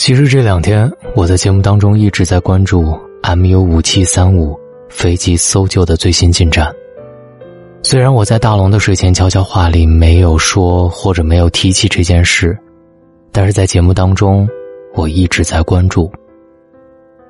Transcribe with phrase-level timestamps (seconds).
[0.00, 6.74] 其实这两天我在节目当中一直在关注 MU 五七三五飞机搜救的最新进展。
[7.82, 12.58] 虽然我在大龙的睡前悄悄话里没有说或者没有提起这件事，
[13.30, 14.48] 但是在节目当中
[14.94, 16.10] 我一直在关注。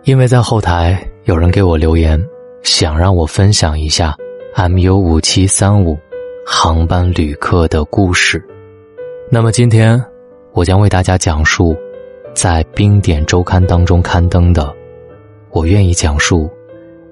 [0.04, 2.24] 因为在后台有人给我留言，
[2.62, 4.16] 想让我分享一下
[4.54, 5.98] MU 五七三五
[6.46, 8.40] 航班旅客的故事。
[9.28, 10.00] 那么今天
[10.52, 11.76] 我将为大家讲述。
[12.34, 14.74] 在《冰点周刊》当中刊登的，
[15.50, 16.48] 我愿意讲述，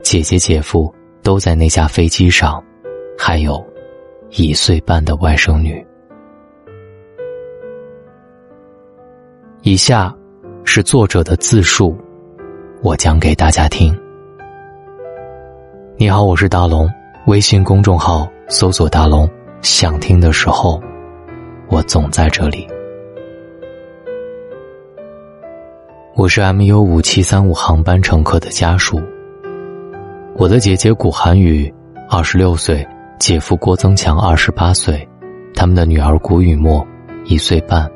[0.02, 2.62] 姐姐姐夫都在那架飞机上，
[3.18, 3.62] 还有
[4.30, 5.84] 一岁半的外甥女。
[9.62, 10.14] 以下
[10.64, 11.96] 是作者的自述，
[12.80, 13.96] 我讲给大家听。
[15.96, 16.88] 你好，我是大龙，
[17.26, 19.28] 微信公众号搜索“大龙”，
[19.62, 20.80] 想听的时候，
[21.68, 22.66] 我总在这里。
[26.18, 29.00] 我是 MU 五七三五航班乘客的家属。
[30.34, 31.72] 我的姐姐古涵宇
[32.10, 32.84] 二十六岁，
[33.20, 35.08] 姐夫郭增强二十八岁，
[35.54, 36.84] 他们的女儿古雨墨
[37.24, 37.88] 一岁半。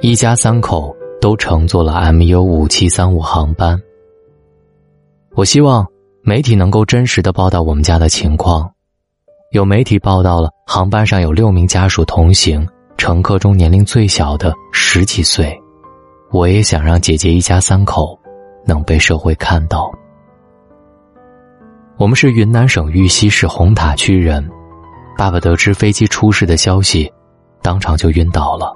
[0.00, 3.76] 一家三口都乘坐了 MU 五七三五航班。
[5.34, 5.84] 我希望
[6.22, 8.72] 媒体能够真实的报道我们家的情况。
[9.50, 12.64] 有媒体报道了航班上有六名家属同行，
[12.96, 15.60] 乘客中年龄最小的十几岁。
[16.32, 18.18] 我也想让姐姐一家三口
[18.64, 19.90] 能被社会看到。
[21.98, 24.48] 我们是云南省玉溪市红塔区人，
[25.18, 27.12] 爸爸得知飞机出事的消息，
[27.62, 28.74] 当场就晕倒了，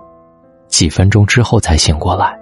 [0.68, 2.36] 几分钟之后才醒过来。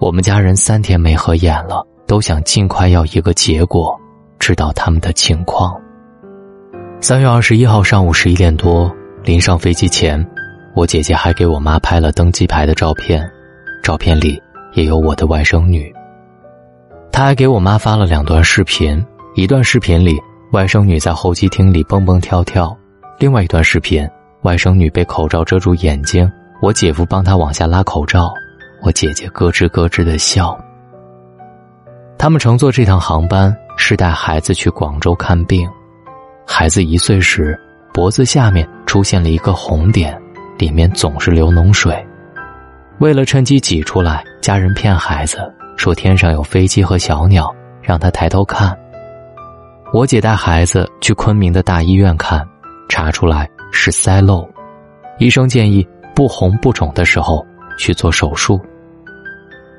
[0.00, 3.98] 我们家人三天没合眼了，都想尽快要一个结果，
[4.38, 5.80] 知道他们的情况。
[7.00, 8.90] 三月二十一号上午十一点多，
[9.22, 10.22] 临上飞机前，
[10.74, 13.30] 我姐姐还给我妈拍了登机牌的照片。
[13.84, 15.94] 照片里也有我的外甥女。
[17.12, 20.18] 他还给我妈发了两段视频，一段视频里
[20.52, 22.74] 外甥女在候机厅里蹦蹦跳跳，
[23.18, 24.08] 另外一段视频
[24.40, 26.28] 外甥女被口罩遮住眼睛，
[26.62, 28.32] 我姐夫帮她往下拉口罩，
[28.82, 30.58] 我姐姐咯吱咯吱的笑。
[32.16, 35.68] 他们乘坐这趟航班是带孩子去广州看病，
[36.46, 37.54] 孩子一岁时
[37.92, 40.18] 脖子下面出现了一个红点，
[40.56, 41.94] 里面总是流脓水。
[43.00, 45.38] 为了趁机挤出来，家人骗孩子
[45.76, 48.76] 说天上有飞机和小鸟，让他抬头看。
[49.92, 52.46] 我姐带孩子去昆明的大医院看，
[52.88, 54.48] 查出来是塞漏，
[55.18, 57.44] 医生建议不红不肿的时候
[57.78, 58.60] 去做手术，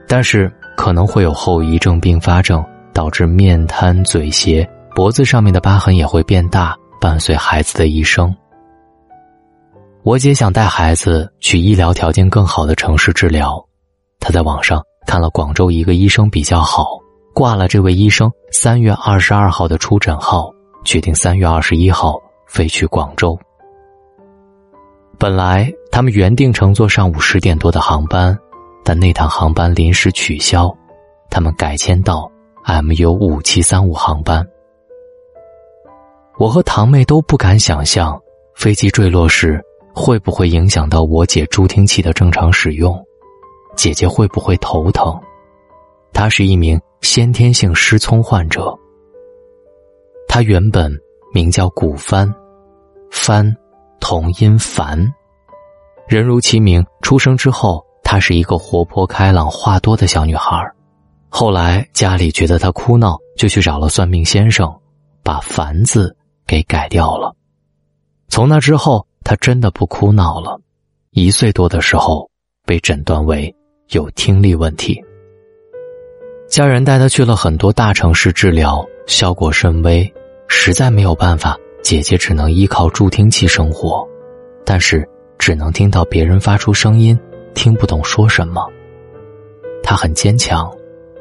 [0.07, 8.33] 但是可能会有后遗症并发症，导致面瘫、嘴斜，脖子上面的疤痕也会变大，伴随孩子的一生。
[10.05, 13.59] 我姐想带孩子去医疗条件更好的城市治疗，
[14.19, 16.99] 她在网上看了广州一个医生比较好，
[17.33, 23.35] 挂了这位医生三月二十二号的出诊号，决定三月二十一号飞去广州。
[25.17, 28.37] 本来他们原定乘坐上午十点多的航班，
[28.83, 30.71] 但那趟航班临时取消，
[31.31, 32.31] 他们改签到
[32.63, 34.47] MU 五七三五航班。
[36.37, 38.21] 我和堂妹都不敢想象
[38.53, 39.59] 飞机坠落时。
[39.95, 43.01] 会不会影响到我姐助听器的正常使用？
[43.77, 45.17] 姐姐会不会头疼？
[46.11, 48.77] 她是一名先天性失聪患者。
[50.27, 50.91] 她原本
[51.33, 52.29] 名叫古帆，
[53.09, 53.55] 帆
[54.01, 54.99] 同音凡，
[56.09, 56.85] 人如其名。
[57.01, 60.61] 出生之后，她是一个活泼开朗、话多的小女孩。
[61.29, 64.77] 后来家里觉得她哭闹，就去找了算命先生，
[65.23, 66.13] 把“凡”字
[66.45, 67.33] 给改掉了。
[68.27, 69.07] 从那之后。
[69.25, 70.61] 他真的不哭闹了，
[71.09, 72.29] 一岁多的时候
[72.63, 73.53] 被诊断为
[73.89, 75.03] 有听力问题。
[76.47, 80.13] 家人带他去了很多大城市治疗，效果甚微，
[80.47, 84.07] 实在没有办法，姐姐只能依靠助听器生活，
[84.63, 85.03] 但是
[85.39, 87.19] 只能听到别人发出声音，
[87.55, 88.63] 听不懂说什么。
[89.81, 90.71] 他很坚强，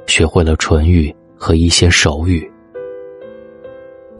[0.07, 2.53] 学会了唇语和一些手语。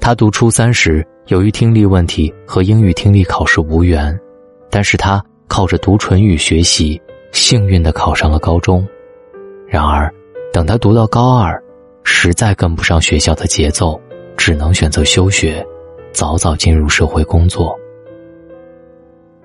[0.01, 1.07] 他读初三时。
[1.29, 4.19] 由于听力问题和英语听力考试无缘，
[4.69, 7.01] 但是他靠着读唇语学习，
[7.33, 8.87] 幸运的考上了高中。
[9.67, 10.13] 然而，
[10.53, 11.59] 等他读到高二，
[12.03, 13.99] 实在跟不上学校的节奏，
[14.37, 15.67] 只能选择休学，
[16.13, 17.75] 早早进入社会工作。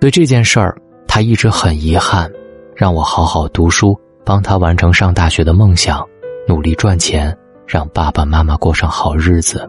[0.01, 0.75] 对这件事儿，
[1.07, 2.29] 他一直很遗憾，
[2.75, 6.05] 让我好好读书，帮他完成上大学的梦想，
[6.45, 7.33] 努力赚钱，
[7.65, 9.65] 让爸爸妈妈过上好日子。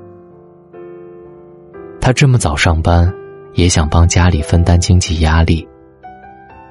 [2.01, 3.13] 他这么早上班，
[3.55, 5.67] 也想帮家里分担经济压力。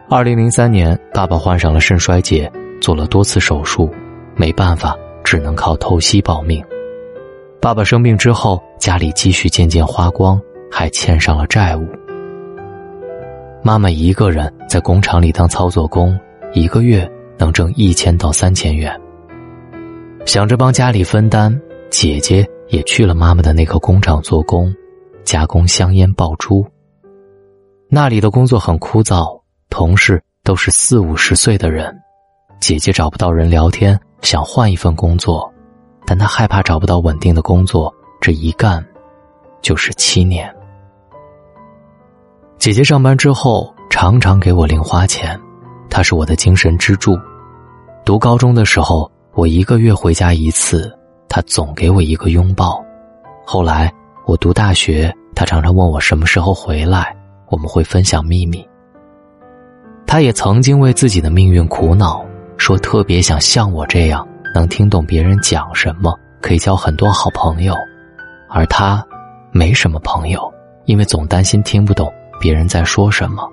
[0.09, 3.93] 二零零三年，爸爸患上了肾衰竭，做了多次手术，
[4.35, 6.63] 没办法，只能靠透析保命。
[7.61, 10.41] 爸爸生病之后，家里积蓄渐渐花光，
[10.71, 11.87] 还欠上了债务。
[13.61, 16.17] 妈妈一个人在工厂里当操作工，
[16.53, 18.99] 一个月能挣一千到三千元。
[20.25, 21.55] 想着帮家里分担，
[21.89, 24.73] 姐姐也去了妈妈的那个工厂做工，
[25.29, 26.65] 加工香烟爆珠。
[27.87, 29.39] 那里的工作很枯燥，
[29.69, 31.95] 同事都是四五十岁的人。
[32.59, 35.47] 姐姐找不到人聊天，想换一份工作，
[36.03, 38.83] 但她害怕找不到稳定的工作，这一干
[39.61, 40.51] 就是七年。
[42.57, 45.39] 姐姐上班之后常常给我零花钱，
[45.91, 47.15] 她是我的精神支柱。
[48.03, 50.91] 读高中的时候，我一个月回家一次，
[51.27, 52.83] 她总给我一个拥抱。
[53.45, 53.93] 后来
[54.25, 57.15] 我读大学，他常常问我什么时候回来。
[57.47, 58.67] 我们会分享秘密。
[60.05, 62.25] 他也曾经为自己的命运苦恼，
[62.57, 67.73] 说特别想像我这样，能听懂别人讲什么，可以交很多好朋友。
[68.49, 69.01] 而他，
[69.49, 70.53] 没什么朋友，
[70.83, 73.49] 因为总担心听不懂别人在说什么。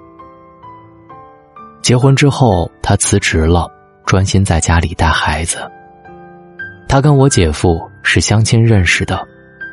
[1.83, 3.71] 结婚之后，他辞职了，
[4.05, 5.59] 专心在家里带孩子。
[6.89, 9.25] 他跟我姐夫是相亲认识的，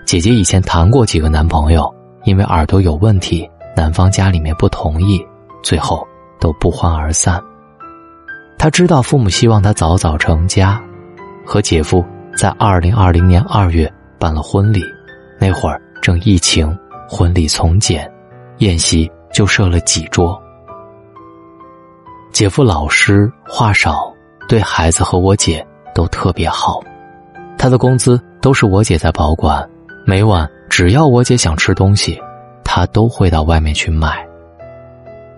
[0.05, 1.93] 姐姐以前谈过几个男朋友，
[2.23, 3.49] 因为耳朵有问题。
[3.75, 5.19] 男方家里面不同意，
[5.63, 6.07] 最后
[6.39, 7.43] 都不欢而散。
[8.55, 10.79] 他知道父母希望他早早成家，
[11.43, 12.05] 和姐夫
[12.37, 14.83] 在二零二零年二月办了婚礼。
[15.39, 16.77] 那会儿正疫情，
[17.09, 18.07] 婚礼从简，
[18.59, 20.39] 宴席就设了几桌。
[22.31, 24.13] 姐夫老实话少，
[24.47, 25.65] 对孩子和我姐
[25.95, 26.79] 都特别好。
[27.57, 29.67] 他的工资都是我姐在保管，
[30.05, 32.19] 每晚只要我姐想吃东西。
[32.63, 34.27] 她都会到外面去买。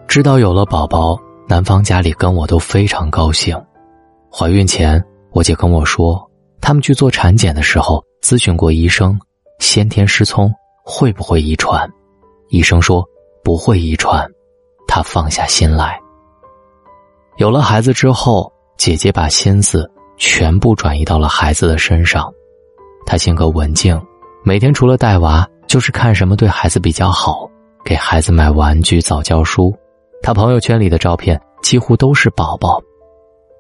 [0.08, 3.62] 知道有了宝宝，男方家里跟我都非常高兴。
[4.32, 6.26] 怀孕前，我姐跟我说，
[6.62, 9.20] 他们去做产检的时候咨询过医生，
[9.60, 10.50] 先天失聪
[10.86, 11.86] 会不会遗传？
[12.48, 13.06] 医生说
[13.44, 14.26] 不会遗传，
[14.88, 16.00] 她放下心来。
[17.36, 22.34] 有了孩子之后，姐姐把心思全部转移到了孩子的身上。
[23.06, 24.02] 她性格文静，
[24.45, 25.45] 每天除了带娃。
[25.68, 27.50] 就是看什么对孩子比较好，
[27.83, 29.75] 给孩子买玩具、早教书。
[30.21, 32.80] 他朋友圈里的照片几乎都是宝宝。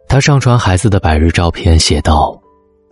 [0.07, 2.39] 他上传孩子的百日照片，写道：“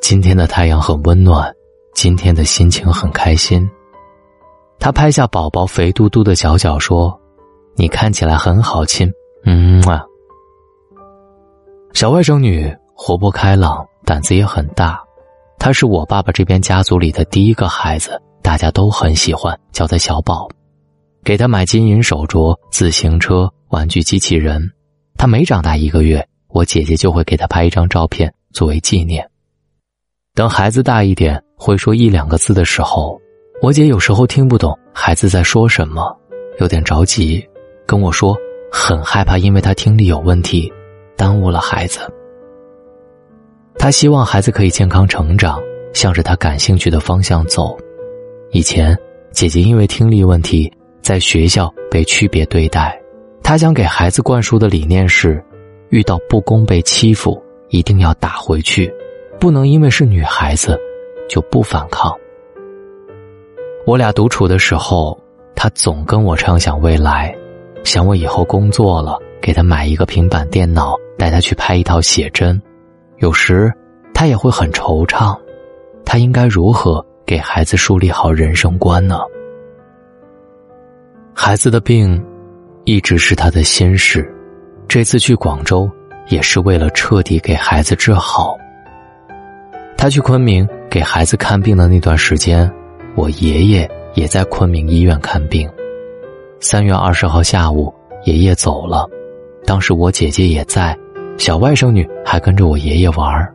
[0.01, 1.53] 今天的太阳很温暖，
[1.93, 3.69] 今天的心情很开心。”
[4.79, 7.17] 他拍下宝宝肥嘟嘟的脚脚，说
[7.77, 9.09] ：“你看起来很好亲。”
[9.45, 10.03] 嗯啊。
[11.93, 14.99] 小外甥女活泼开朗，胆子也很大。
[15.57, 18.21] 他是我爸爸这边家族里的第一个孩子。
[18.44, 20.50] 大家都很喜欢叫他小宝，
[21.23, 24.61] 给他买金银手镯、自行车、玩具机器人。
[25.15, 29.25] 他每长大一个月，我姐姐就会给他拍一张照片作为纪念。
[30.35, 33.17] 等孩子大一点，会说一两个字的时候，
[33.61, 36.13] 我姐有时候听不懂孩子在说什么，
[36.59, 37.41] 有点着急，
[37.88, 38.35] 跟我说
[38.69, 40.69] 很害怕，因为他听力有问题，
[41.15, 42.01] 耽误了孩子。
[43.77, 45.61] 他希望孩子可以健康成长，
[45.93, 47.77] 向着他感兴趣的方向走。
[48.51, 48.97] 以前，
[49.31, 50.71] 姐姐因为听力问题，
[51.01, 52.98] 在学校被区别对待。
[53.41, 55.43] 他想给孩子灌输的理念是：
[55.89, 58.93] 遇到不公、被欺负，一定要打回去，
[59.39, 60.79] 不能因为是女孩子
[61.27, 62.13] 就不反抗。
[63.86, 65.19] 我俩独处的时候，
[65.55, 67.36] 他总跟我畅想未来，
[67.83, 72.62] 想我以后工作了，给他买一个平板电脑，带他去拍一套写真。
[73.24, 73.72] 有时，
[74.13, 75.39] 他也会很惆怅，
[76.03, 77.03] 他应该如何？
[77.25, 79.18] 给孩子树立好人生观呢。
[81.34, 82.22] 孩子的病，
[82.84, 84.30] 一直是他的心事。
[84.89, 85.89] 这次去广州，
[86.27, 88.58] 也是为了彻底给孩子治好。
[89.96, 92.70] 他去昆明给孩子看病的那段时间，
[93.15, 95.72] 我爷爷也在昆明医院看病。
[96.60, 97.94] 三月二十号下午，
[98.25, 99.10] 爷爷走了，
[99.65, 100.94] 当时我姐姐也在，
[101.37, 103.53] 小外甥女还跟着我爷爷玩儿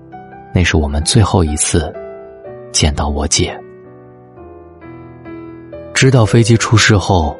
[0.54, 1.92] 那是我们最后一次。
[2.70, 3.58] 见到我姐，
[5.94, 7.34] 知道飞机出事后，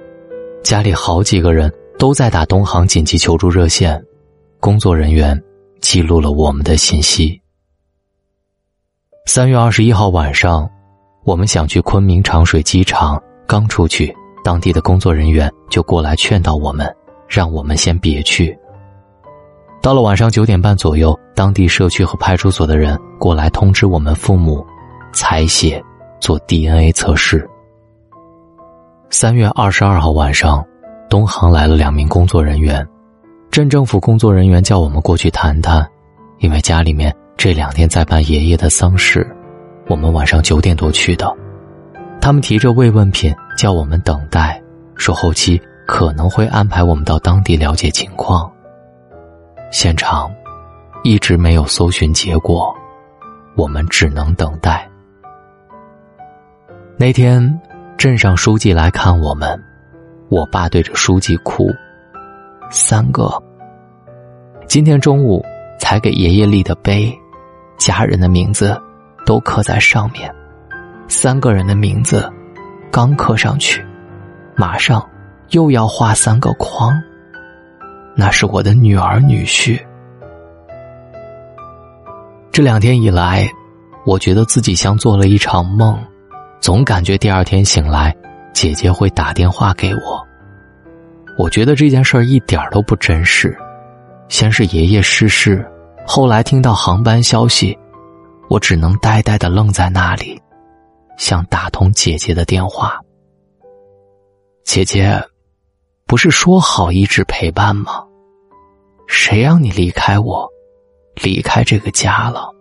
[0.64, 4.02] 家里好几个人都在打东航紧急求助热线，
[4.58, 5.40] 工作人员
[5.82, 7.38] 记录了我们的信息。
[9.26, 10.68] 三月二十一号晚上，
[11.24, 16.92] 我们想去昆明长水机场，刚出去，当地的工作人员就过来劝导我们，
[17.28, 18.57] 让我们先别去。
[19.80, 24.66] 到了晚上九点半左右，当地社区和派出所的人过来通知我们父母。
[25.10, 25.82] 采血，
[26.20, 27.48] 做 DNA 测试。
[29.08, 30.62] 三月二十二号晚上，
[31.08, 32.86] 东航来了两名工作人员，
[33.50, 35.84] 镇政府工作人员叫我们过去谈谈。
[36.40, 39.26] 因为家里面这两天在办爷爷的丧事，
[39.88, 41.34] 我们晚上九点多去的。
[42.20, 44.62] 他们提着慰问品叫我们等待，
[44.94, 48.48] 说后期可能会安排我们到当地了解情况。
[49.70, 50.30] 现场
[51.02, 52.74] 一直没有搜寻结果，
[53.54, 54.88] 我们只能等待。
[56.96, 57.60] 那天
[57.96, 59.62] 镇上书记来看我们，
[60.30, 61.68] 我爸对着书记哭。
[62.70, 63.30] 三个。
[64.66, 65.44] 今天中午
[65.78, 67.16] 才给爷爷立的碑，
[67.78, 68.80] 家人的名字
[69.24, 70.34] 都刻在上面。
[71.08, 72.30] 三个人的名字
[72.90, 73.86] 刚刻上去，
[74.56, 75.06] 马上
[75.50, 77.00] 又要画三个框。
[78.20, 79.80] 那是我的女儿女婿。
[82.50, 83.48] 这两天以来，
[84.04, 85.96] 我觉得自己像做了一场梦，
[86.58, 88.12] 总感觉第二天醒来，
[88.52, 90.20] 姐姐会打电话给我。
[91.38, 93.56] 我觉得这件事儿一点都不真实。
[94.28, 95.64] 先是爷爷逝世，
[96.04, 97.78] 后来听到航班消息，
[98.50, 100.36] 我只能呆呆的愣在那里，
[101.16, 102.98] 想打通姐姐的电话。
[104.64, 105.22] 姐姐，
[106.04, 108.02] 不是说好一直陪伴吗？
[109.08, 110.48] 谁让你离开我，
[111.16, 112.54] 离开这个家了？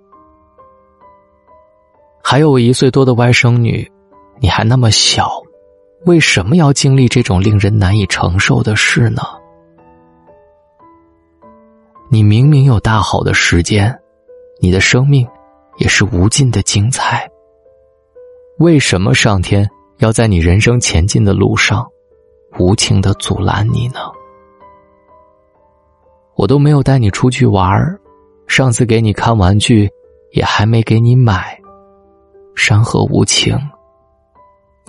[2.24, 3.89] 还有我一岁多的外甥女，
[4.39, 5.30] 你还那么小。
[6.06, 9.22] 为什么要经历这种令人难以承受的事呢？
[12.10, 14.00] 你明明有大好的时间，
[14.62, 15.27] 你的生命
[15.77, 17.30] 也是无尽的精彩。
[18.60, 21.86] 为什么上天要在你人生前进的路上
[22.58, 24.00] 无情的阻拦你呢？
[26.38, 28.00] 我都没有带你出去玩儿
[28.48, 29.89] 上次给你看玩具
[30.32, 31.60] 也还没给你买，
[32.56, 33.58] 山河无情。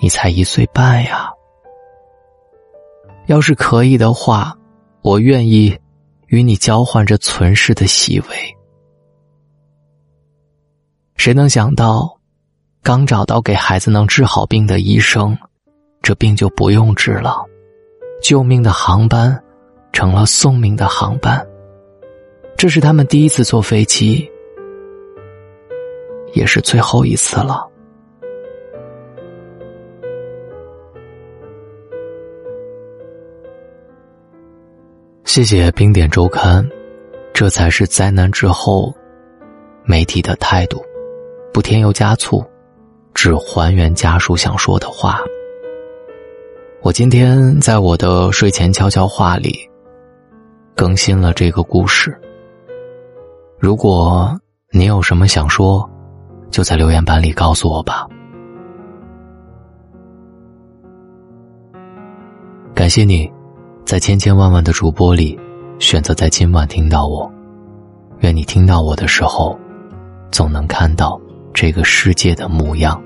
[0.00, 1.30] 你才一岁半呀！
[3.26, 4.56] 要是可以的话，
[5.02, 5.76] 我愿意
[6.26, 8.56] 与你交换这存世的细微。
[11.16, 12.16] 谁能想到，
[12.82, 15.36] 刚找到给孩子能治好病的医生，
[16.02, 17.44] 这病就不用治了，
[18.22, 19.42] 救命的航班
[19.98, 21.44] 成了送命的航班。
[22.56, 24.30] 这是他们第一次坐飞机，
[26.34, 27.68] 也是最后一次了。
[35.24, 36.64] 谢谢冰点周刊，
[37.34, 38.94] 这才是灾难之后
[39.82, 40.80] 媒体的态度，
[41.52, 42.40] 不添油加醋，
[43.14, 45.18] 只还原家属想说的话。
[46.82, 49.67] 我今天在我的睡前悄悄话里
[50.78, 52.16] 更新了这个故事。
[53.58, 54.30] 如果
[54.70, 55.90] 你有什么想说，
[56.52, 58.06] 就在留言板里告诉我吧。
[62.76, 63.28] 感谢你。
[63.84, 65.36] 在千千万万的主播里，
[65.80, 67.28] 选择在今晚听到我。
[68.20, 69.58] 愿你听到我的时候，
[70.30, 71.20] 总能看到
[71.52, 73.02] 这个世界的模样。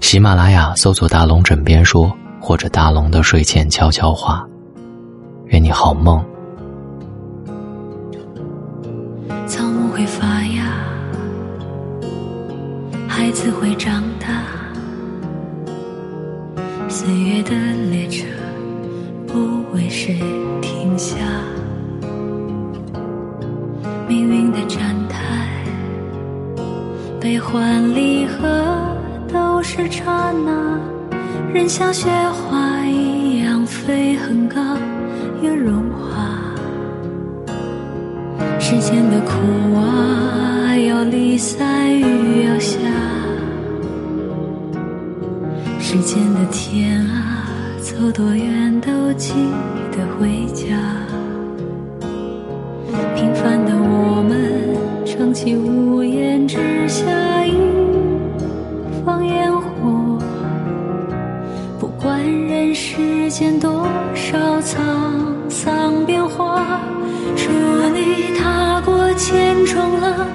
[0.00, 4.46] 喜马拉雅搜索“大龙枕边说”或者“大龙的睡前悄悄话”。
[5.46, 6.22] 愿你好梦。
[13.32, 14.44] 子会长大，
[16.88, 17.50] 岁月的
[17.90, 18.26] 列车。
[19.26, 20.20] 不为谁
[20.60, 21.16] 停下，
[24.06, 25.48] 命运的站台，
[27.18, 28.38] 悲欢离合
[29.32, 30.78] 都是刹那，
[31.54, 34.60] 人像雪花一样飞很高，
[35.42, 35.91] 又融化。
[38.72, 39.32] 世间的苦
[39.76, 42.78] 啊，要离散雨要下，
[45.78, 47.50] 世间的天啊。
[47.82, 49.34] 走多远都记
[49.90, 50.64] 得回家。
[53.14, 54.74] 平凡的我们
[55.04, 56.56] 撑起屋檐之
[56.88, 57.04] 下
[57.44, 57.52] 一
[59.04, 60.18] 方烟火。
[61.78, 64.80] 不管人世间多少沧
[65.50, 65.91] 桑
[69.22, 70.26] 千重浪，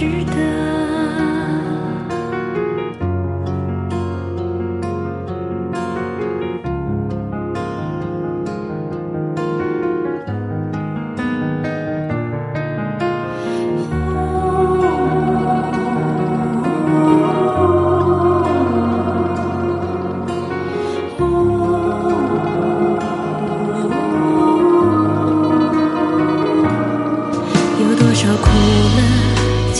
[0.00, 0.70] 值得。
[27.82, 28.79] 有多少苦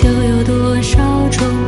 [0.03, 1.60] 就有多少种